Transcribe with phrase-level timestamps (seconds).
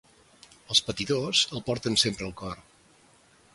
[0.75, 2.59] Els patidors el porten sempre al cor.